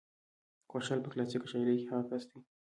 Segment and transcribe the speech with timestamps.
[0.71, 2.37] خوشال په کلاسيکه شاعرۍ کې هغه کس دى